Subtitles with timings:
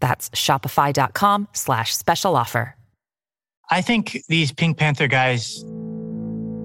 [0.00, 2.76] That's shopify.com slash special offer.
[3.72, 5.64] I think these Pink Panther guys,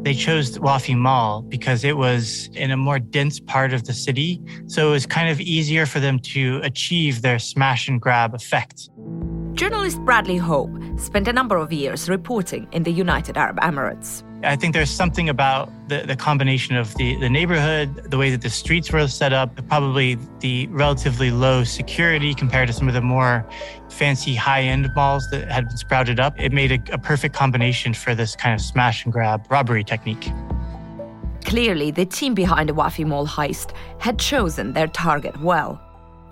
[0.02, 4.42] they chose Wafi Mall because it was in a more dense part of the city.
[4.66, 8.90] So it was kind of easier for them to achieve their smash and grab effect.
[9.54, 14.24] Journalist Bradley Hope spent a number of years reporting in the United Arab Emirates.
[14.46, 18.42] I think there's something about the, the combination of the, the neighborhood, the way that
[18.42, 23.02] the streets were set up, probably the relatively low security compared to some of the
[23.02, 23.46] more
[23.90, 26.40] fancy high end malls that had been sprouted up.
[26.40, 30.30] It made a, a perfect combination for this kind of smash and grab robbery technique.
[31.44, 35.82] Clearly, the team behind the Wafi Mall heist had chosen their target well.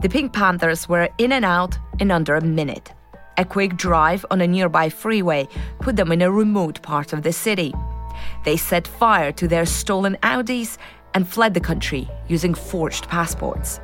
[0.01, 2.93] The Pink Panthers were in and out in under a minute.
[3.37, 5.47] A quick drive on a nearby freeway
[5.79, 7.73] put them in a remote part of the city.
[8.43, 10.77] They set fire to their stolen Audis
[11.13, 13.79] and fled the country using forged passports.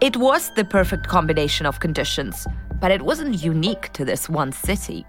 [0.00, 2.46] It was the perfect combination of conditions,
[2.80, 5.06] but it wasn't unique to this one city.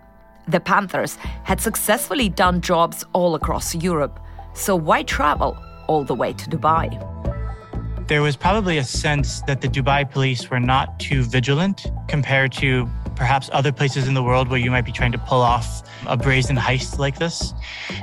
[0.47, 4.19] The Panthers had successfully done jobs all across Europe,
[4.53, 6.87] so why travel all the way to Dubai?
[8.07, 12.87] There was probably a sense that the Dubai police were not too vigilant compared to
[13.15, 16.17] perhaps other places in the world where you might be trying to pull off a
[16.17, 17.53] brazen heist like this.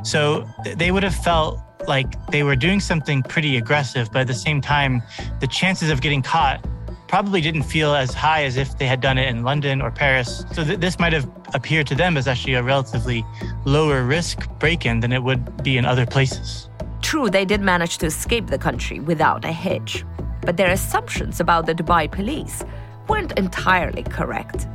[0.05, 4.35] So they would have felt like they were doing something pretty aggressive, but at the
[4.35, 5.03] same time,
[5.41, 6.65] the chances of getting caught
[7.09, 10.45] probably didn't feel as high as if they had done it in London or Paris.
[10.53, 13.25] So th- this might have appeared to them as actually a relatively
[13.65, 16.69] lower risk break in than it would be in other places.
[17.03, 20.05] True, they did manage to escape the country without a hitch,
[20.43, 22.63] but their assumptions about the Dubai police
[23.09, 24.69] weren't entirely correct.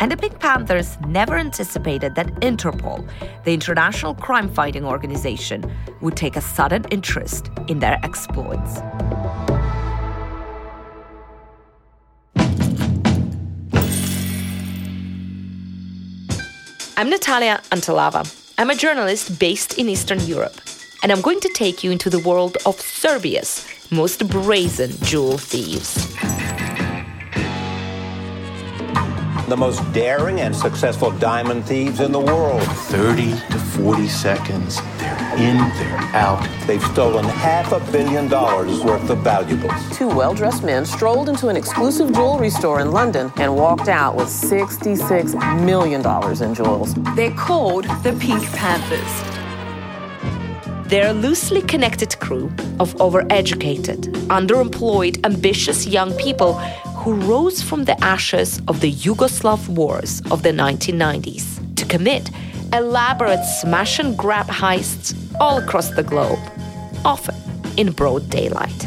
[0.00, 3.06] And the Pink Panthers never anticipated that Interpol,
[3.44, 5.62] the international crime fighting organization,
[6.00, 8.80] would take a sudden interest in their exploits.
[16.96, 18.24] I'm Natalia Antelava.
[18.56, 20.62] I'm a journalist based in Eastern Europe,
[21.02, 26.10] and I'm going to take you into the world of Serbia's most brazen jewel thieves.
[29.50, 32.62] The most daring and successful diamond thieves in the world.
[32.62, 36.48] 30 to 40 seconds, they're in, they're out.
[36.68, 39.72] They've stolen half a billion dollars worth of valuables.
[39.98, 44.14] Two well dressed men strolled into an exclusive jewelry store in London and walked out
[44.14, 46.00] with $66 million
[46.42, 46.94] in jewels.
[47.16, 49.40] They're called the Pink Panthers.
[50.88, 52.46] They're a loosely connected crew
[52.78, 56.60] of overeducated, underemployed, ambitious young people
[57.00, 62.30] who rose from the ashes of the Yugoslav wars of the 1990s to commit
[62.74, 66.38] elaborate smash and grab heists all across the globe,
[67.02, 67.34] often
[67.78, 68.86] in broad daylight.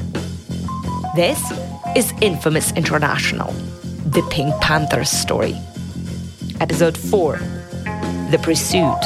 [1.15, 1.41] This
[1.95, 3.51] is Infamous International,
[4.05, 5.55] the Pink Panthers story.
[6.61, 7.37] Episode 4
[8.29, 9.01] The Pursuit.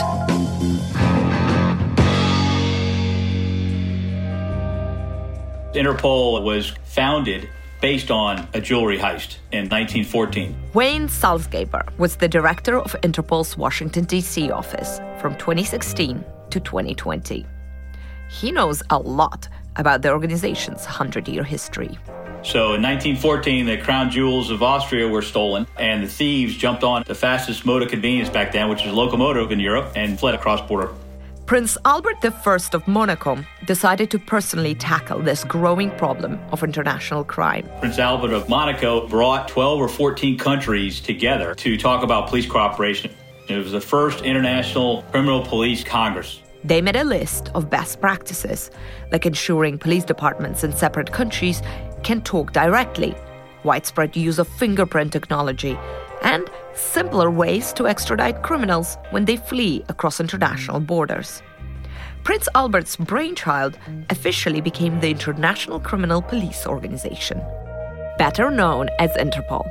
[5.73, 7.47] Interpol was founded
[7.81, 10.55] based on a jewelry heist in 1914.
[10.73, 14.51] Wayne Salzgaber was the director of Interpol's Washington, D.C.
[14.51, 17.45] office from 2016 to 2020.
[18.29, 21.97] He knows a lot about the organization's 100 year history.
[22.43, 27.03] So in 1914, the crown jewels of Austria were stolen, and the thieves jumped on
[27.05, 30.61] the fastest mode of convenience back then, which was locomotive in Europe, and fled across
[30.67, 30.91] border.
[31.47, 37.65] Prince Albert I of Monaco decided to personally tackle this growing problem of international crime.
[37.79, 43.13] Prince Albert of Monaco brought 12 or 14 countries together to talk about police cooperation.
[43.47, 46.41] It was the first International Criminal Police Congress.
[46.65, 48.69] They made a list of best practices,
[49.13, 51.61] like ensuring police departments in separate countries
[52.03, 53.15] can talk directly,
[53.63, 55.79] widespread use of fingerprint technology,
[56.23, 61.41] and simpler ways to extradite criminals when they flee across international borders.
[62.23, 63.77] Prince Albert's brainchild
[64.09, 67.41] officially became the International Criminal Police Organization,
[68.17, 69.65] better known as Interpol.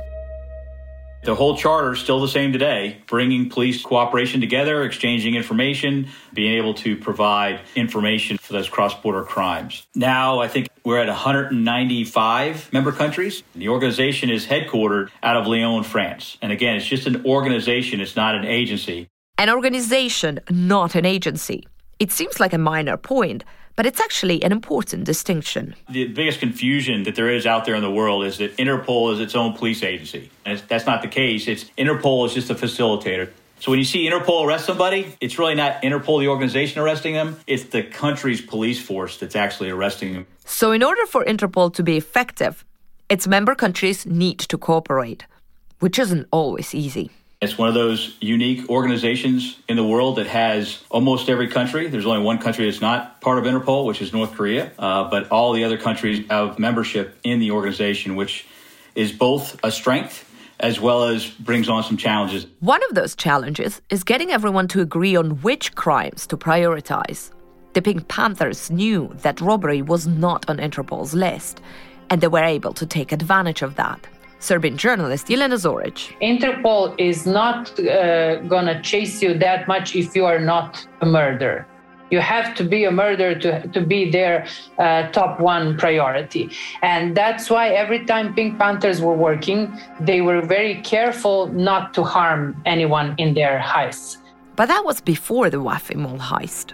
[1.27, 6.53] The whole charter is still the same today, bringing police cooperation together, exchanging information, being
[6.53, 9.85] able to provide information for those cross border crimes.
[9.93, 13.43] Now, I think we're at 195 member countries.
[13.55, 16.37] The organization is headquartered out of Lyon, France.
[16.41, 19.09] And again, it's just an organization, it's not an agency.
[19.37, 21.67] An organization, not an agency.
[21.99, 23.43] It seems like a minor point,
[23.77, 25.75] but it's actually an important distinction.
[25.87, 29.19] The biggest confusion that there is out there in the world is that Interpol is
[29.19, 30.31] its own police agency.
[30.45, 31.47] And that's not the case.
[31.47, 33.29] It's Interpol is just a facilitator.
[33.59, 37.39] So when you see Interpol arrest somebody, it's really not Interpol, the organization, arresting them.
[37.45, 40.25] It's the country's police force that's actually arresting them.
[40.45, 42.65] So in order for Interpol to be effective,
[43.09, 45.25] its member countries need to cooperate,
[45.79, 47.11] which isn't always easy.
[47.39, 51.87] It's one of those unique organizations in the world that has almost every country.
[51.87, 54.71] There's only one country that's not part of Interpol, which is North Korea.
[54.79, 58.47] Uh, but all the other countries have membership in the organization, which
[58.95, 60.23] is both a strength
[60.59, 62.47] as well as brings on some challenges.
[62.59, 67.31] One of those challenges is getting everyone to agree on which crimes to prioritize.
[67.73, 71.61] The Pink Panthers knew that robbery was not on Interpol's list,
[72.09, 74.07] and they were able to take advantage of that.
[74.39, 76.13] Serbian journalist Jelena Zoric.
[76.21, 81.65] Interpol is not uh, gonna chase you that much if you are not a murderer.
[82.09, 84.47] You have to be a murderer to, to be their
[84.79, 86.49] uh, top one priority.
[86.81, 92.03] And that's why every time Pink Panthers were working, they were very careful not to
[92.03, 94.17] harm anyone in their heists.
[94.55, 96.73] But that was before the Wafi Mall heist.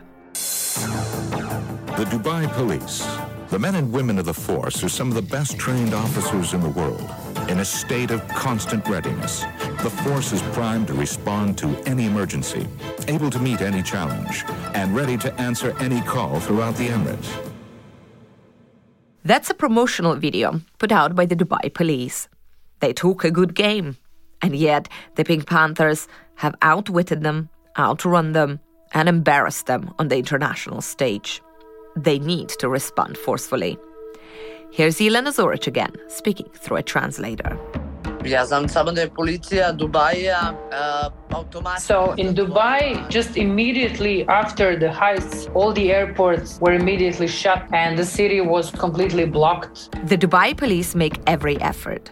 [1.98, 3.06] The Dubai police,
[3.54, 6.62] the men and women of the force, are some of the best trained officers in
[6.62, 7.08] the world.
[7.50, 9.46] In a state of constant readiness,
[9.84, 12.68] the force is primed to respond to any emergency,
[13.08, 17.30] able to meet any challenge, and ready to answer any call throughout the Emirates.
[19.24, 22.28] That's a promotional video put out by the Dubai police.
[22.80, 23.98] They took a good game,
[24.42, 26.08] and yet the Pink Panthers
[26.38, 28.62] have outwitted them, outrun them,
[28.94, 31.44] and embarrassed them on the international stage.
[31.96, 33.78] They need to respond forcefully.
[34.72, 37.60] Here's Jelena Zoric again, speaking through a translator.
[38.26, 38.40] Uh,
[41.78, 47.98] so in Dubai, just immediately after the heists, all the airports were immediately shut and
[48.00, 49.92] the city was completely blocked.
[50.08, 52.12] The Dubai police make every effort.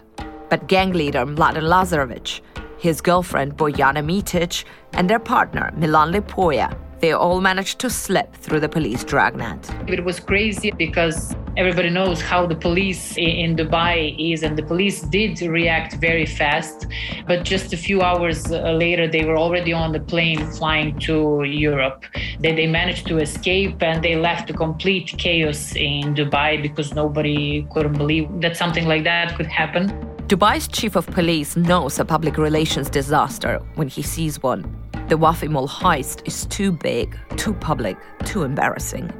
[0.49, 2.41] But gang leader Mladen Lazarevic,
[2.77, 8.59] his girlfriend Bojana Mitic, and their partner Milan Ljepoja they all managed to slip through
[8.59, 9.69] the police dragnet.
[9.87, 15.01] It was crazy because everybody knows how the police in Dubai is, and the police
[15.01, 16.87] did react very fast.
[17.27, 21.43] But just a few hours uh, later, they were already on the plane flying to
[21.43, 22.05] Europe.
[22.39, 27.67] They, they managed to escape and they left a complete chaos in Dubai because nobody
[27.73, 30.10] couldn't believe that something like that could happen.
[30.27, 34.61] Dubai's chief of police knows a public relations disaster when he sees one.
[35.09, 39.11] The Wafi Mall heist is too big, too public, too embarrassing.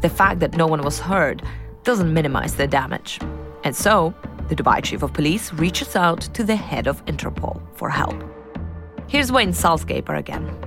[0.00, 1.42] The fact that no one was hurt
[1.84, 3.20] doesn't minimize the damage.
[3.64, 4.14] And so,
[4.48, 8.22] the Dubai chief of police reaches out to the head of Interpol for help.
[9.08, 10.65] Here's Wayne Salzgaber again.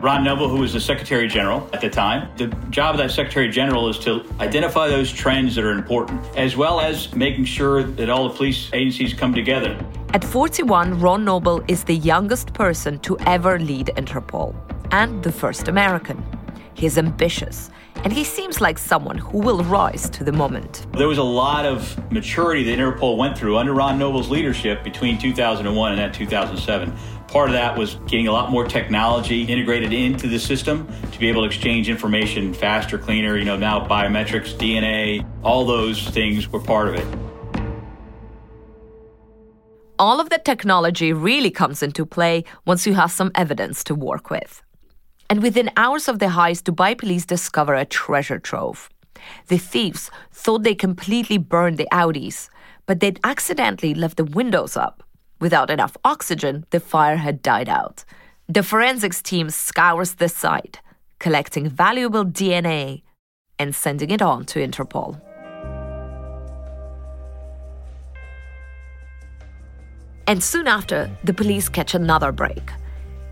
[0.00, 3.48] Ron Noble, who was the Secretary General at the time, the job of that Secretary
[3.48, 8.08] General is to identify those trends that are important, as well as making sure that
[8.08, 9.76] all the police agencies come together.
[10.14, 14.54] At 41, Ron Noble is the youngest person to ever lead Interpol
[14.92, 16.24] and the first American.
[16.74, 17.70] He's ambitious,
[18.04, 20.86] and he seems like someone who will rise to the moment.
[20.92, 25.18] There was a lot of maturity that Interpol went through under Ron Noble's leadership between
[25.18, 26.92] 2001 and that 2007.
[27.28, 31.28] Part of that was getting a lot more technology integrated into the system to be
[31.28, 33.36] able to exchange information faster, cleaner.
[33.36, 37.06] You know, now biometrics, DNA, all those things were part of it.
[39.98, 44.30] All of that technology really comes into play once you have some evidence to work
[44.30, 44.62] with.
[45.30, 48.88] And within hours of the heist, Dubai police discover a treasure trove.
[49.48, 52.48] The thieves thought they completely burned the Audis,
[52.86, 55.02] but they'd accidentally left the windows up.
[55.40, 58.04] Without enough oxygen, the fire had died out.
[58.48, 60.80] The forensics team scours the site,
[61.18, 63.02] collecting valuable DNA
[63.58, 65.20] and sending it on to Interpol.
[70.26, 72.70] And soon after, the police catch another break.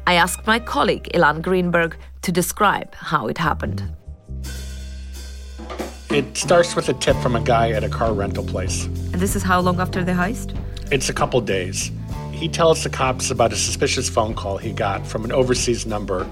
[0.08, 3.82] I asked my colleague Ilan Greenberg to describe how it happened.
[6.10, 8.84] It starts with a tip from a guy at a car rental place.
[8.84, 10.56] And this is how long after the heist?
[10.92, 11.90] It's a couple days.
[12.30, 16.24] He tells the cops about a suspicious phone call he got from an overseas number.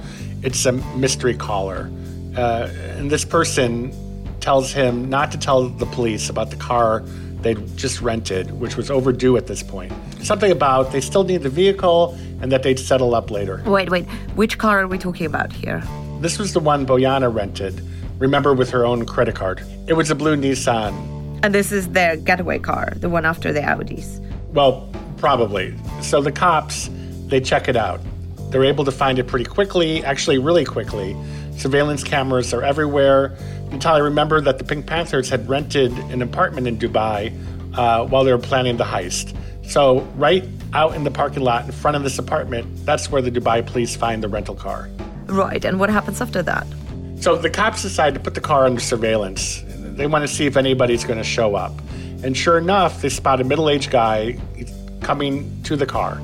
[0.42, 1.90] It's a mystery caller.
[2.36, 3.92] Uh, and this person
[4.38, 7.00] tells him not to tell the police about the car
[7.44, 9.92] they'd just rented, which was overdue at this point.
[10.22, 13.62] Something about they still need the vehicle and that they'd settle up later.
[13.64, 14.04] Wait, wait.
[14.36, 15.82] Which car are we talking about here?
[16.20, 17.82] This was the one Bojana rented,
[18.18, 19.62] remember, with her own credit card.
[19.86, 21.40] It was a blue Nissan.
[21.42, 24.20] And this is their getaway car, the one after the Audis.
[24.52, 24.86] Well,
[25.16, 25.74] probably.
[26.02, 26.90] So the cops,
[27.28, 28.02] they check it out.
[28.50, 31.16] They're able to find it pretty quickly, actually, really quickly.
[31.56, 33.38] Surveillance cameras are everywhere.
[33.70, 37.32] Natalia, remember that the Pink Panthers had rented an apartment in Dubai
[37.74, 39.34] uh, while they were planning the heist.
[39.66, 43.30] So, right out in the parking lot in front of this apartment, that's where the
[43.30, 44.90] Dubai police find the rental car.
[45.26, 46.66] Right, and what happens after that?
[47.20, 49.62] So the cops decide to put the car under surveillance.
[49.66, 51.72] They want to see if anybody's going to show up.
[52.22, 54.36] And sure enough, they spot a middle aged guy
[55.00, 56.20] coming to the car.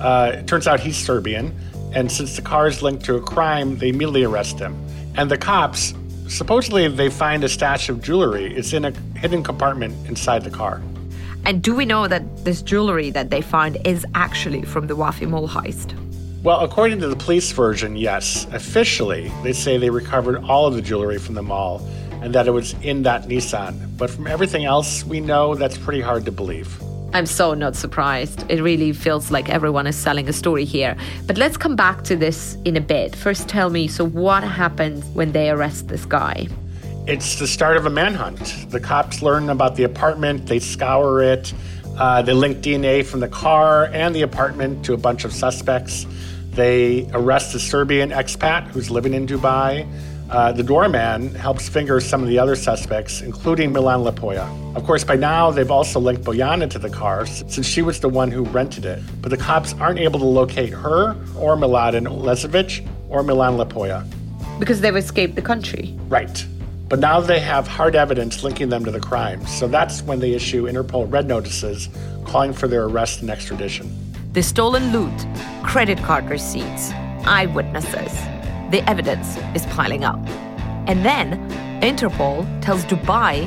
[0.00, 1.54] Uh, it turns out he's Serbian,
[1.94, 4.76] and since the car is linked to a crime, they immediately arrest him.
[5.16, 5.94] And the cops,
[6.28, 8.52] supposedly, they find a stash of jewelry.
[8.54, 10.82] It's in a hidden compartment inside the car.
[11.44, 15.28] And do we know that this jewelry that they find is actually from the Wafi
[15.28, 15.98] Mall heist?
[16.42, 18.46] Well, according to the police version, yes.
[18.52, 21.86] Officially, they say they recovered all of the jewelry from the mall
[22.20, 23.96] and that it was in that Nissan.
[23.96, 26.80] But from everything else we know, that's pretty hard to believe.
[27.14, 28.44] I'm so not surprised.
[28.48, 30.96] It really feels like everyone is selling a story here.
[31.26, 33.14] But let's come back to this in a bit.
[33.14, 36.48] First, tell me so, what happens when they arrest this guy?
[37.04, 38.70] It's the start of a manhunt.
[38.70, 41.52] The cops learn about the apartment, they scour it,
[41.98, 46.06] uh, they link DNA from the car and the apartment to a bunch of suspects.
[46.52, 49.84] They arrest a Serbian expat who's living in Dubai.
[50.30, 54.76] Uh, the doorman helps finger some of the other suspects, including Milan Ljepoja.
[54.76, 58.08] Of course, by now they've also linked Bojana to the car since she was the
[58.08, 59.02] one who rented it.
[59.20, 64.08] But the cops aren't able to locate her or Miladin Lezovic or Milan Ljepoja.
[64.60, 65.98] Because they've escaped the country.
[66.08, 66.46] Right.
[66.92, 69.46] But now they have hard evidence linking them to the crime.
[69.46, 71.88] So that's when they issue Interpol red notices
[72.26, 73.90] calling for their arrest and extradition.
[74.34, 75.26] The stolen loot,
[75.62, 76.92] credit card receipts,
[77.24, 78.12] eyewitnesses
[78.72, 80.18] the evidence is piling up.
[80.86, 83.46] And then Interpol tells Dubai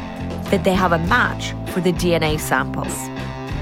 [0.52, 2.96] that they have a match for the DNA samples.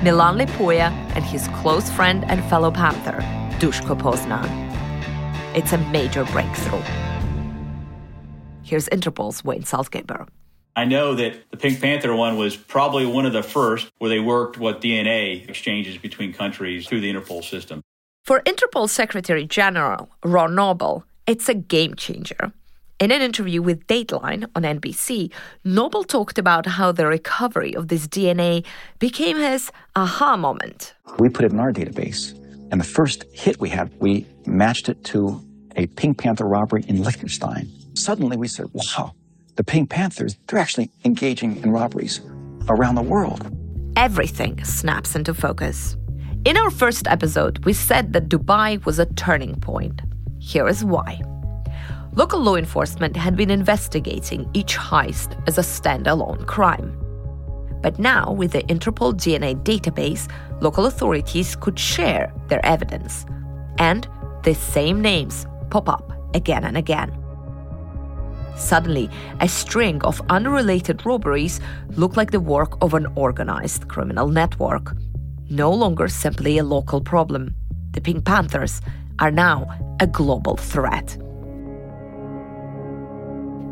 [0.03, 3.19] Milan Ljepoja and his close friend and fellow Panther,
[3.59, 4.47] Dushko Poznan.
[5.55, 7.12] It's a major breakthrough.
[8.73, 10.27] Here's Interpol's Wayne Salzgaber.
[10.75, 14.19] I know that the Pink Panther one was probably one of the first where they
[14.19, 17.83] worked what DNA exchanges between countries through the Interpol system.
[18.23, 22.51] For Interpol Secretary General Ron Noble, it's a game changer.
[22.99, 25.31] In an interview with Dateline on NBC,
[25.63, 28.65] Noble talked about how the recovery of this DNA
[28.97, 30.95] became his aha moment.
[31.19, 32.33] We put it in our database,
[32.71, 35.39] and the first hit we had, we matched it to
[35.75, 37.69] a Pink Panther robbery in Liechtenstein.
[37.95, 39.13] Suddenly we said, wow,
[39.55, 42.21] the Pink Panthers, they're actually engaging in robberies
[42.69, 43.49] around the world.
[43.95, 45.95] Everything snaps into focus.
[46.45, 50.01] In our first episode, we said that Dubai was a turning point.
[50.39, 51.21] Here is why.
[52.13, 56.99] Local law enforcement had been investigating each heist as a standalone crime.
[57.81, 63.25] But now, with the Interpol DNA database, local authorities could share their evidence.
[63.77, 64.07] And
[64.43, 67.11] the same names pop up again and again.
[68.55, 71.59] Suddenly, a string of unrelated robberies
[71.97, 74.95] look like the work of an organized criminal network.
[75.49, 77.55] No longer simply a local problem.
[77.93, 78.81] The Pink Panthers
[79.17, 79.67] are now
[79.99, 81.17] a global threat.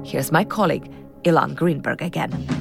[0.03, 0.91] Here's my colleague,
[1.23, 2.60] Ilan Greenberg again.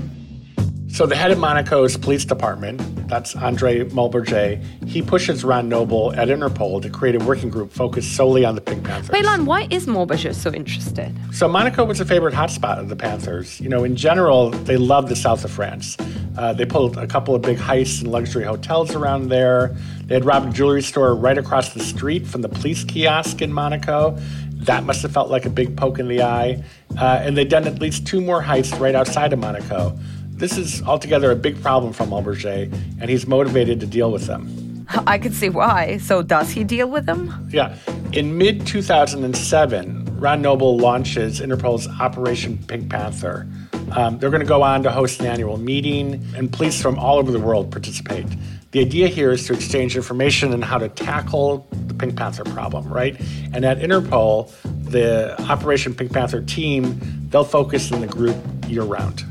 [0.93, 6.29] So, the head of Monaco's police department, that's Andre Muhlberger, he pushes Ron Noble at
[6.29, 9.09] Interpol to create a working group focused solely on the Pink Panthers.
[9.09, 11.17] But Ilan, why is Muhlberger so interested?
[11.33, 13.61] So, Monaco was a favorite hotspot of the Panthers.
[13.61, 15.97] You know, in general, they love the south of France.
[16.37, 19.77] Uh, they pulled a couple of big heists in luxury hotels around there.
[20.07, 23.53] They had robbed a jewelry store right across the street from the police kiosk in
[23.53, 24.19] Monaco.
[24.55, 26.63] That must have felt like a big poke in the eye.
[26.99, 29.97] Uh, and they'd done at least two more heists right outside of Monaco.
[30.41, 34.87] This is altogether a big problem for Muhlberger, and he's motivated to deal with them.
[35.07, 35.99] I can see why.
[35.99, 37.47] So, does he deal with them?
[37.53, 37.77] Yeah.
[38.13, 43.47] In mid 2007, Ron Noble launches Interpol's Operation Pink Panther.
[43.93, 47.19] Um, they're going to go on to host an annual meeting, and police from all
[47.19, 48.27] over the world participate.
[48.71, 52.91] The idea here is to exchange information on how to tackle the Pink Panther problem,
[52.91, 53.15] right?
[53.53, 54.51] And at Interpol,
[54.91, 59.25] the Operation Pink Panther team, they'll focus in the group year round.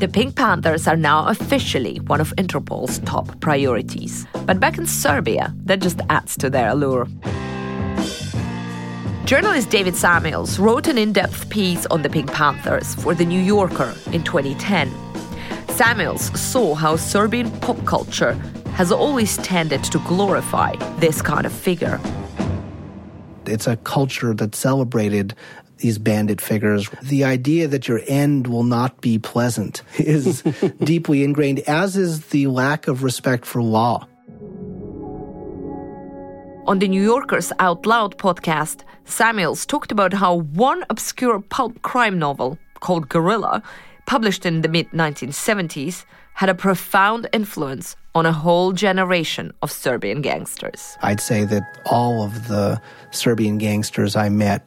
[0.00, 4.26] The Pink Panthers are now officially one of Interpol's top priorities.
[4.46, 7.06] But back in Serbia, that just adds to their allure.
[9.26, 13.42] Journalist David Samuels wrote an in depth piece on the Pink Panthers for The New
[13.42, 14.90] Yorker in 2010.
[15.68, 18.32] Samuels saw how Serbian pop culture
[18.76, 22.00] has always tended to glorify this kind of figure.
[23.44, 25.34] It's a culture that celebrated
[25.80, 26.88] these bandit figures.
[27.02, 30.42] The idea that your end will not be pleasant is
[30.84, 34.06] deeply ingrained, as is the lack of respect for law.
[36.66, 42.18] On the New Yorker's Out Loud podcast, Samuels talked about how one obscure pulp crime
[42.18, 43.62] novel called Gorilla,
[44.06, 50.20] published in the mid 1970s, had a profound influence on a whole generation of Serbian
[50.20, 50.96] gangsters.
[51.02, 54.66] I'd say that all of the Serbian gangsters I met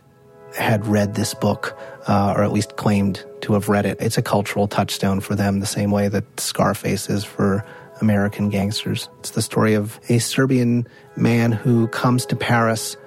[0.58, 3.98] had read this book, uh, or at least claimed to have read it.
[4.00, 7.66] It's a cultural touchstone for them, the same way that Scarface is for
[8.02, 9.10] American gangsters.
[9.20, 12.98] It's the story of a Serbian man who comes to Paris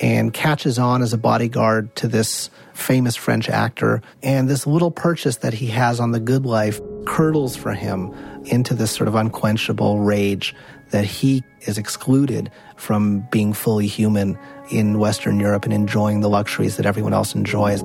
[0.00, 4.02] and catches on as a bodyguard to this famous French actor.
[4.22, 8.12] And this little purchase that he has on the good life curdles for him
[8.44, 10.54] into this sort of unquenchable rage
[10.94, 14.38] that he is excluded from being fully human
[14.70, 17.82] in Western Europe and enjoying the luxuries that everyone else enjoys.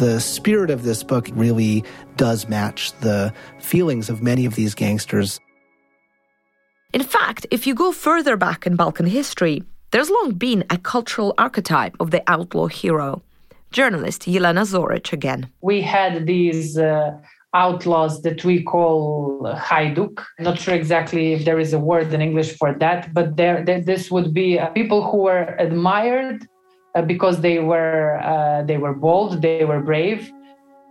[0.00, 1.84] The spirit of this book really
[2.16, 5.38] does match the feelings of many of these gangsters.
[6.94, 11.34] In fact, if you go further back in Balkan history, there's long been a cultural
[11.36, 13.22] archetype of the outlaw hero.
[13.70, 15.50] Journalist Jelena Zoric again.
[15.60, 17.18] We had these uh,
[17.54, 20.22] outlaws that we call hajduk.
[20.40, 23.80] Not sure exactly if there is a word in English for that, but there, there
[23.80, 26.46] this would be uh, people who were admired
[26.94, 30.30] uh, because they were uh, they were bold, they were brave,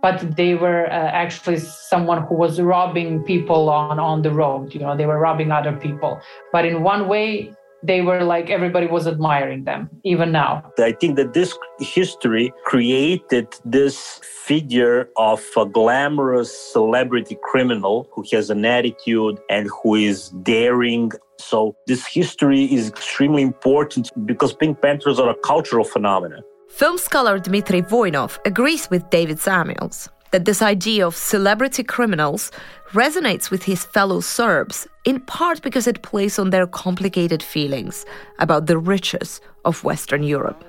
[0.02, 4.74] but they were uh, actually someone who was robbing people on on the road.
[4.74, 6.20] You know, they were robbing other people,
[6.52, 7.52] but in one way
[7.84, 10.72] they were like everybody was admiring them even now.
[10.78, 18.50] I think that this history created this figure of a glamorous celebrity criminal who has
[18.50, 21.12] an attitude and who is daring.
[21.38, 26.42] So this history is extremely important because pink panthers are a cultural phenomenon.
[26.70, 32.50] Film scholar dmitry voinov agrees with david samuels that this idea of celebrity criminals
[32.90, 38.04] resonates with his fellow Serbs, in part because it plays on their complicated feelings
[38.40, 40.64] about the riches of Western Europe.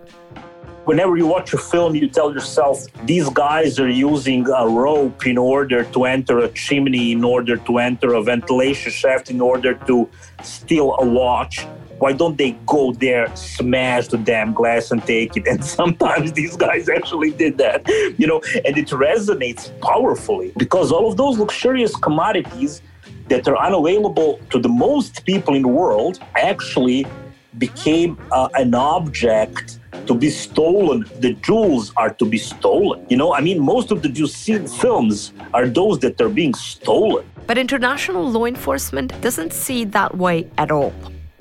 [0.83, 5.35] Whenever you watch a film, you tell yourself, these guys are using a rope in
[5.35, 10.07] order to enter a chimney, in order to enter a ventilation shaft, in order to
[10.43, 11.65] steal a watch
[11.99, 15.47] why don't they go there, smash the damn glass and take it?
[15.55, 21.09] And sometimes these guys actually did that, you know, and it resonates powerfully because all
[21.09, 22.81] of those luxurious commodities
[23.29, 27.05] that are unavailable to the most people in the world actually
[27.57, 31.05] became uh, an object to be stolen.
[31.19, 33.05] The jewels are to be stolen.
[33.09, 37.25] You know, I mean, most of the Juicy films are those that are being stolen.
[37.47, 40.93] But international law enforcement doesn't see that way at all.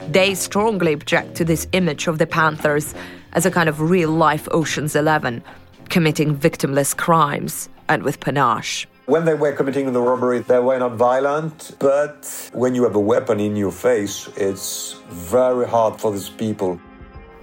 [0.09, 2.95] They strongly object to this image of the Panthers
[3.33, 5.43] as a kind of real life Ocean's Eleven,
[5.89, 8.87] committing victimless crimes and with panache.
[9.07, 13.01] When they were committing the robbery, they were not violent, but when you have a
[13.01, 16.81] weapon in your face, it's very hard for these people.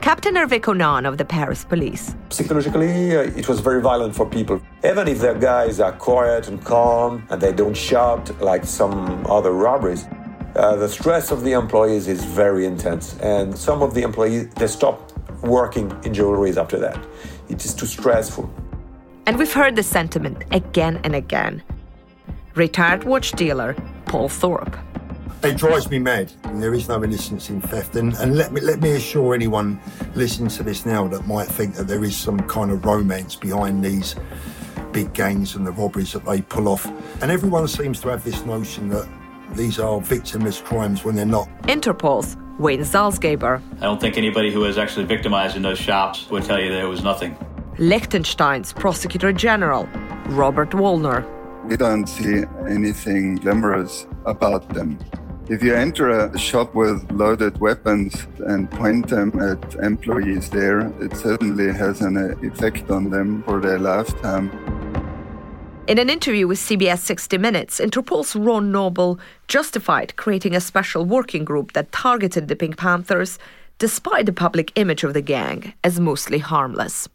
[0.01, 2.15] Captain Hervé Conan of the Paris police.
[2.29, 4.59] Psychologically, uh, it was very violent for people.
[4.83, 9.51] Even if their guys are quiet and calm and they don't shout like some other
[9.51, 10.07] robberies,
[10.55, 14.67] uh, the stress of the employees is very intense, and some of the employees they
[14.67, 15.11] stop
[15.41, 16.99] working in jewelries after that.
[17.49, 18.51] It is too stressful.
[19.25, 21.63] And we've heard the sentiment again and again.
[22.55, 24.77] Retired watch dealer Paul Thorpe.
[25.43, 26.31] It drives me mad.
[26.55, 29.79] There is no innocence in theft, and, and let me let me assure anyone
[30.15, 33.83] listening to this now that might think that there is some kind of romance behind
[33.83, 34.15] these
[34.91, 36.85] big gangs and the robberies that they pull off.
[37.21, 39.07] And everyone seems to have this notion that
[39.55, 41.49] these are victimless crimes when they're not.
[41.67, 43.61] Interpol's Wayne Salzgaber.
[43.77, 46.87] I don't think anybody who was actually victimized in those shops would tell you there
[46.87, 47.35] was nothing.
[47.77, 49.85] Liechtenstein's Prosecutor General,
[50.27, 51.25] Robert Wallner.
[51.65, 54.99] We don't see anything glamorous about them.
[55.49, 61.15] If you enter a shop with loaded weapons and point them at employees there, it
[61.17, 64.49] certainly has an effect on them for their lifetime.
[65.91, 71.43] In an interview with CBS 60 Minutes, Interpol's Ron Noble justified creating a special working
[71.43, 73.38] group that targeted the Pink Panthers,
[73.77, 77.10] despite the public image of the gang as mostly harmless.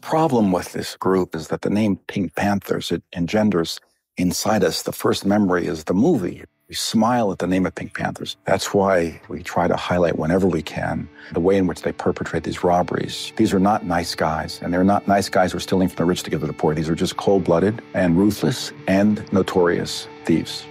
[0.00, 3.78] Problem with this group is that the name Pink Panthers it engenders
[4.16, 6.44] inside us, the first memory is the movie.
[6.68, 8.36] We smile at the name of Pink Panthers.
[8.44, 12.42] That's why we try to highlight whenever we can the way in which they perpetrate
[12.42, 13.32] these robberies.
[13.36, 16.04] These are not nice guys, and they're not nice guys who are stealing from the
[16.04, 16.74] rich to give to the poor.
[16.74, 20.66] These are just cold blooded and ruthless and notorious thieves.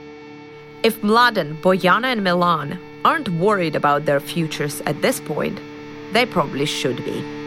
[0.84, 5.60] If Mladen, Bojana, and Milan aren't worried about their futures at this point,
[6.14, 7.47] they probably should be.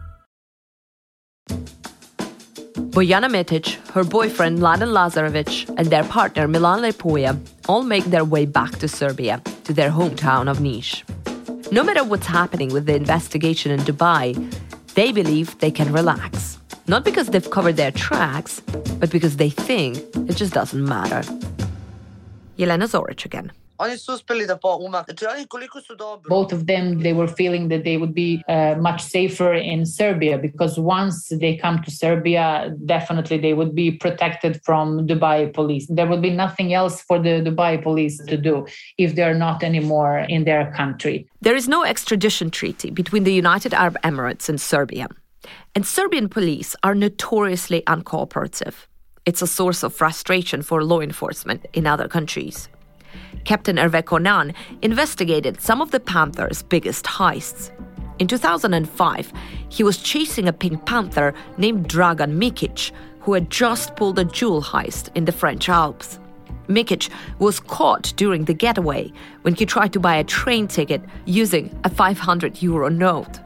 [2.91, 8.45] Bojana Mitic, her boyfriend Mladen Lazarevic, and their partner Milan Ljepoja all make their way
[8.45, 11.03] back to Serbia, to their hometown of Niš.
[11.71, 14.35] No matter what's happening with the investigation in Dubai,
[14.95, 16.57] they believe they can relax.
[16.85, 18.59] Not because they've covered their tracks,
[18.99, 21.21] but because they think it just doesn't matter.
[22.57, 23.53] Jelena Zoric again.
[26.27, 30.37] Both of them, they were feeling that they would be uh, much safer in Serbia
[30.37, 35.87] because once they come to Serbia, definitely they would be protected from Dubai police.
[35.87, 38.67] There would be nothing else for the Dubai police to do
[38.97, 41.27] if they're not anymore in their country.
[41.41, 45.07] There is no extradition treaty between the United Arab Emirates and Serbia.
[45.73, 48.75] And Serbian police are notoriously uncooperative.
[49.25, 52.69] It's a source of frustration for law enforcement in other countries.
[53.43, 57.71] Captain Hervé Conan investigated some of the Panther's biggest heists.
[58.19, 59.33] In 2005,
[59.69, 64.61] he was chasing a Pink Panther named Dragan Mikic, who had just pulled a jewel
[64.61, 66.19] heist in the French Alps.
[66.67, 71.75] Mikic was caught during the getaway when he tried to buy a train ticket using
[71.83, 73.39] a 500 euro note.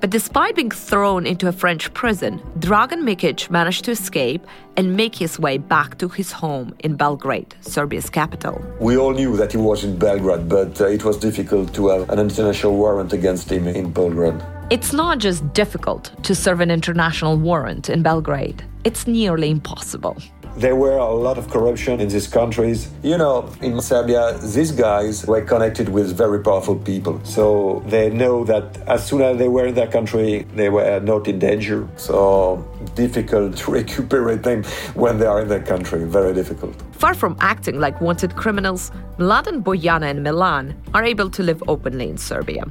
[0.00, 5.16] But despite being thrown into a French prison, Dragan Mikic managed to escape and make
[5.16, 8.62] his way back to his home in Belgrade, Serbia's capital.
[8.80, 12.10] We all knew that he was in Belgrade, but uh, it was difficult to have
[12.10, 14.40] an international warrant against him in Belgrade.
[14.70, 20.16] It's not just difficult to serve an international warrant in Belgrade, it's nearly impossible.
[20.58, 22.90] There were a lot of corruption in these countries.
[23.04, 27.20] You know, in Serbia, these guys were connected with very powerful people.
[27.22, 31.28] So they know that as soon as they were in their country, they were not
[31.28, 31.86] in danger.
[31.96, 32.66] So
[32.96, 36.02] difficult to recuperate them when they are in their country.
[36.02, 36.74] Very difficult.
[36.90, 42.10] Far from acting like wanted criminals, Mladen Bojana and Milan are able to live openly
[42.10, 42.64] in Serbia.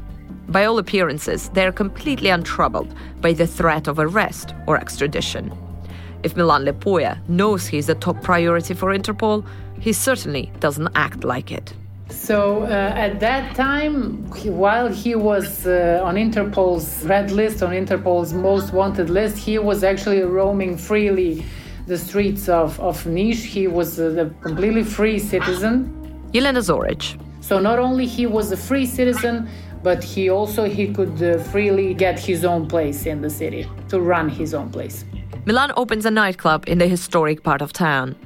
[0.50, 5.58] By all appearances, they are completely untroubled by the threat of arrest or extradition.
[6.28, 9.46] If Milan Ljepoja knows he's a top priority for Interpol,
[9.80, 11.74] he certainly doesn't act like it.
[12.10, 17.72] So uh, at that time, he, while he was uh, on Interpol's red list, on
[17.72, 21.46] Interpol's most wanted list, he was actually roaming freely
[21.86, 23.46] the streets of, of Niš.
[23.46, 25.74] He was a completely free citizen.
[26.34, 27.18] Jelena Zoric.
[27.40, 29.48] So not only he was a free citizen,
[29.82, 34.02] but he also he could uh, freely get his own place in the city to
[34.02, 35.06] run his own place.
[35.48, 38.18] Milan opens a nightclub in the historic part of town.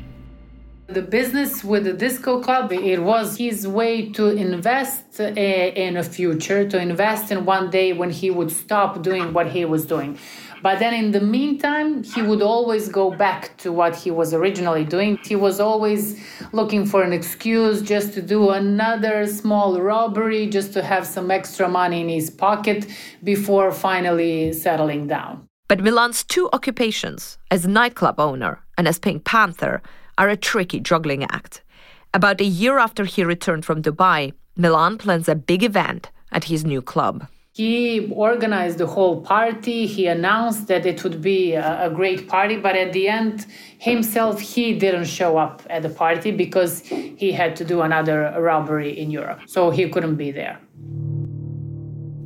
[0.88, 6.04] The business with the disco club, it was his way to invest eh, in a
[6.04, 10.18] future, to invest in one day when he would stop doing what he was doing.
[10.64, 14.84] But then in the meantime, he would always go back to what he was originally
[14.84, 15.20] doing.
[15.24, 16.20] He was always
[16.54, 21.70] looking for an excuse just to do another small robbery, just to have some extra
[21.70, 22.88] money in his pocket
[23.24, 25.48] before finally settling down.
[25.72, 29.82] But Milan's two occupations, as nightclub owner and as Pink Panther,
[30.18, 31.62] are a tricky juggling act.
[32.14, 36.66] About a year after he returned from Dubai, Milan plans a big event at his
[36.66, 37.26] new club.
[37.54, 39.86] He organized the whole party.
[39.86, 43.46] He announced that it would be a, a, great party, but at the end,
[43.80, 48.92] himself, he didn't show up at the party because he had to do another robbery
[49.00, 49.40] in Europe.
[49.46, 50.60] So he couldn't be there.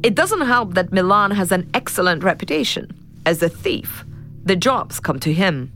[0.02, 4.06] It doesn't help that Milan has an excellent reputation as a thief.
[4.44, 5.72] The jobs come to him.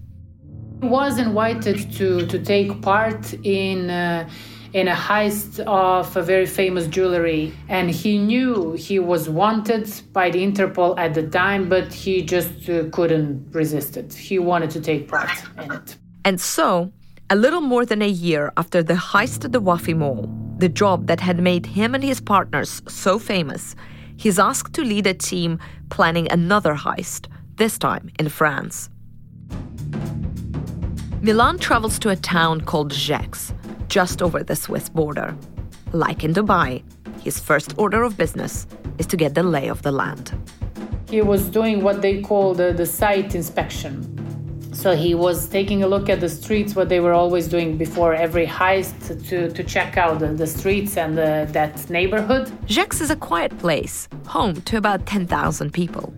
[0.81, 4.29] He was invited to, to take part in, uh,
[4.73, 10.29] in a heist of a very famous jewelry, and he knew he was wanted by
[10.29, 14.13] the Interpol at the time, but he just uh, couldn't resist it.
[14.13, 15.97] He wanted to take part in it.
[16.23, 16.91] And so,
[17.31, 21.05] A little more than a year after the heist at the Wafi Mall, the job
[21.05, 23.75] that had made him and his partners so famous,
[24.17, 25.59] he's asked to lead a team
[25.91, 27.27] planning another heist,
[27.59, 28.89] this time in France.
[31.21, 33.53] Milan travels to a town called Gex,
[33.89, 35.35] just over the Swiss border.
[35.91, 36.81] Like in Dubai,
[37.21, 38.65] his first order of business
[38.97, 40.31] is to get the lay of the land.
[41.09, 43.93] He was doing what they call the, the site inspection.
[44.73, 48.13] So he was taking a look at the streets, what they were always doing before
[48.13, 52.49] every heist, to, to check out the, the streets and the, that neighborhood.
[52.67, 56.13] Gex is a quiet place, home to about 10,000 people.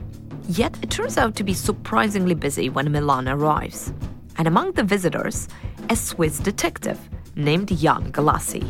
[0.49, 3.93] Yet it turns out to be surprisingly busy when Milan arrives.
[4.37, 5.47] And among the visitors,
[5.89, 6.99] a Swiss detective
[7.35, 8.65] named Jan Galassi.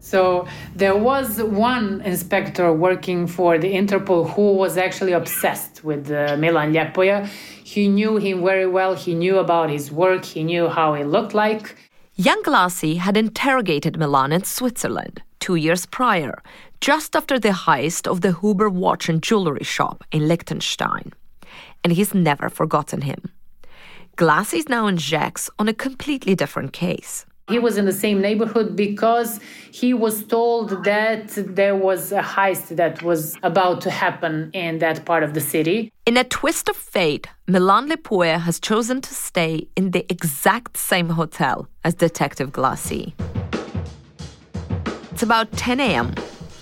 [0.00, 6.36] So there was one inspector working for the Interpol who was actually obsessed with uh,
[6.38, 7.26] Milan Ljepoja.
[7.62, 8.94] He knew him very well.
[8.94, 10.24] He knew about his work.
[10.24, 11.76] He knew how he looked like.
[12.18, 16.42] Jan Galassi had interrogated Milan in Switzerland two years prior,
[16.80, 21.12] just after the heist of the Huber watch and jewelry shop in Liechtenstein.
[21.82, 23.30] And he's never forgotten him.
[24.16, 27.24] Galassi is now in Gex on a completely different case.
[27.48, 32.76] He was in the same neighborhood because he was told that there was a heist
[32.76, 35.90] that was about to happen in that part of the city.
[36.04, 41.08] In a twist of fate, Milan Ljepoja has chosen to stay in the exact same
[41.10, 43.14] hotel as Detective Galassi.
[45.12, 46.14] It's about 10 a.m.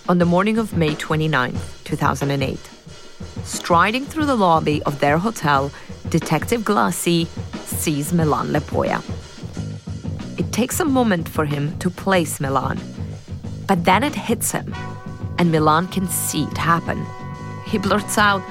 [0.09, 1.53] on the morning of May 29,
[1.85, 2.59] 2008.
[3.43, 5.73] Striding through the lobby of their hotel,
[6.11, 7.27] Detective Galassi
[7.65, 9.03] sees Milan Ljepoja.
[10.39, 12.79] It takes a moment for him to place Milan,
[13.67, 14.73] but then it hits him,
[15.39, 17.05] and Milan can see it happen.
[17.67, 18.43] He blurts out,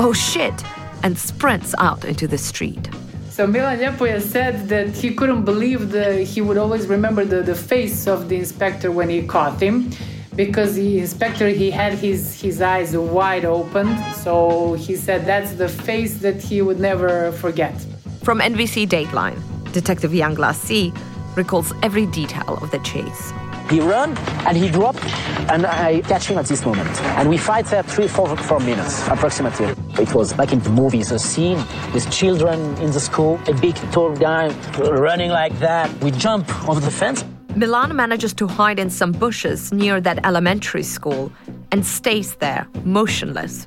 [0.00, 0.64] Oh shit,
[1.04, 2.88] and sprints out into the street.
[3.30, 7.54] So Milan Ljepoja said that he couldn't believe the he would always remember the, the
[7.54, 9.90] face of the inspector when he caught him
[10.36, 15.68] because the inspector he had his his eyes wide open so he said that's the
[15.68, 17.74] face that he would never forget
[18.22, 19.38] from nbc dateline
[19.72, 20.92] detective Jan Galassi
[21.36, 23.32] recalls every detail of the chase.
[23.70, 25.04] He ran and he dropped,
[25.52, 27.00] and I catch him at this moment.
[27.18, 29.66] And we fight there three, four, four minutes approximately.
[30.00, 31.58] It was like in the movies, a scene
[31.92, 35.90] with children in the school, a big tall guy running like that.
[36.02, 37.24] We jump over the fence.
[37.56, 41.32] Milan manages to hide in some bushes near that elementary school
[41.72, 43.66] and stays there, motionless,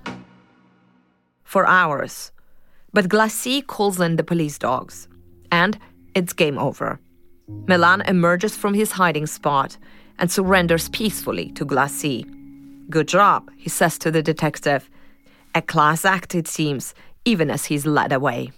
[1.43, 2.31] for hours.
[2.93, 5.07] But Galassi calls in the police dogs,
[5.51, 5.79] and
[6.13, 6.99] it's game over.
[7.67, 9.75] Milan emerges from his hiding spot
[10.19, 12.25] and surrenders peacefully to Galassi.
[12.91, 14.87] Good job, he says to the detective.
[15.55, 16.93] A class act, it seems,
[17.25, 18.51] even as he's led away.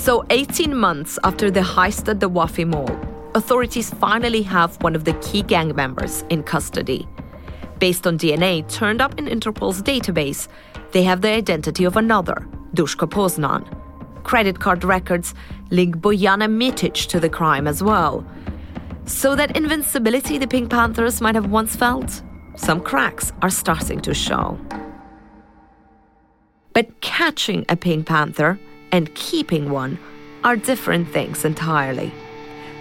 [0.00, 2.88] So, 18 months after the heist at the Wafi Mall,
[3.34, 7.06] authorities finally have one of the key gang members in custody.
[7.80, 10.48] Based on DNA turned up in Interpol's database,
[10.92, 13.62] they have the identity of another, Dushko Poznan.
[14.24, 15.34] Credit card records
[15.68, 18.24] link Bojana Mitic to the crime as well.
[19.04, 22.22] So that invincibility the Pink Panthers might have once felt,
[22.56, 24.58] some cracks are starting to show.
[26.72, 28.58] But catching a Pink Panther
[28.92, 29.98] and keeping one
[30.44, 32.12] are different things entirely.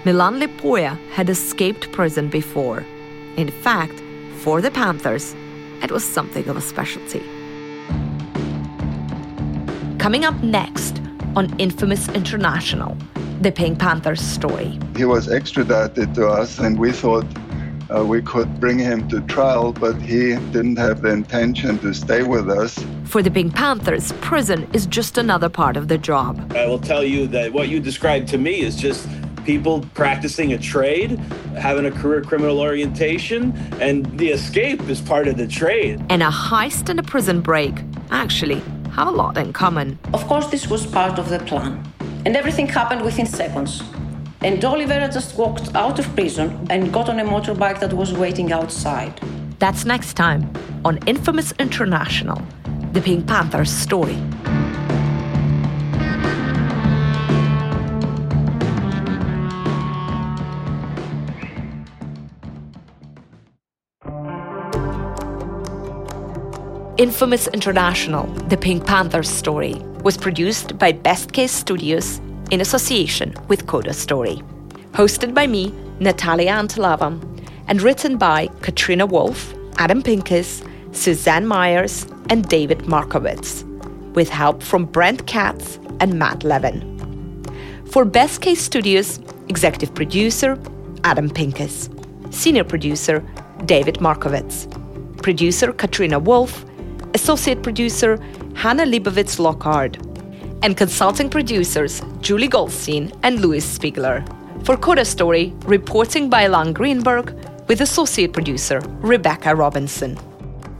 [0.05, 2.85] Milan Ljepoja had escaped prison before.
[3.35, 4.01] In fact,
[4.43, 5.35] for the Panthers,
[5.83, 7.21] it was something of a specialty.
[9.97, 11.01] Coming up next
[11.35, 12.97] on Infamous International,
[13.41, 14.79] the Pink Panthers story.
[14.95, 17.25] He was extradited to us, and we thought
[17.95, 22.23] uh, we could bring him to trial, but he didn't have the intention to stay
[22.23, 22.83] with us.
[23.05, 26.53] For the Pink Panthers, prison is just another part of the job.
[26.55, 29.07] I will tell you that what you described to me is just
[29.43, 31.17] people practicing a trade,
[31.57, 35.99] having a career criminal orientation, and the escape is part of the trade.
[36.09, 37.73] And a heist and a prison break,
[38.11, 39.97] actually, have a lot in common.
[40.13, 41.83] Of course, this was part of the plan,
[42.25, 43.81] and everything happened within seconds.
[44.41, 48.53] And Oliveira just walked out of prison and got on a motorbike that was waiting
[48.53, 49.19] outside.
[49.59, 50.49] That's next time
[50.85, 52.41] on Infamous International
[52.93, 54.17] The Pink Panther's Story.
[66.97, 69.73] Infamous International, The Pink Panther's Story,
[70.03, 72.21] was produced by Best Case Studios
[72.51, 74.41] in association with Coda Story.
[74.91, 77.21] Hosted by me, Natalia Antalavam,
[77.67, 83.63] and written by Katrina Wolf, Adam Pincus, Suzanne Myers, and David Markowitz,
[84.13, 86.85] with help from Brent Katz and Matt Levin.
[87.91, 90.57] For Best Case Studios, executive producer
[91.03, 91.89] Adam Pincus,
[92.31, 93.23] senior producer
[93.65, 94.67] David Markowitz,
[95.21, 96.65] producer Katrina Wolf,
[97.13, 98.17] associate producer
[98.55, 99.97] Hannah Leibovitz Lockhart,
[100.61, 104.25] and consulting producers Julie Goldstein and Louis Spiegler.
[104.65, 107.33] For Coda Story, reporting by Lan Greenberg,
[107.67, 110.17] with associate producer Rebecca Robinson.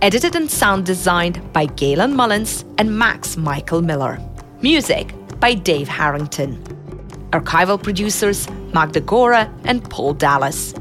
[0.01, 4.19] Edited and sound designed by Galen Mullins and Max Michael Miller.
[4.61, 6.61] Music by Dave Harrington.
[7.31, 10.73] Archival producers Magda Gora and Paul Dallas.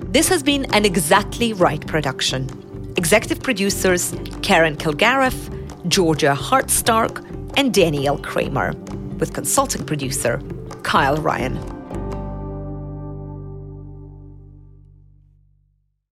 [0.00, 2.48] This has been an Exactly Right production.
[2.96, 7.24] Executive producers Karen Kilgariff, Georgia Hardstark,
[7.58, 8.72] and Danielle Kramer,
[9.18, 10.40] with consulting producer
[10.84, 11.77] Kyle Ryan.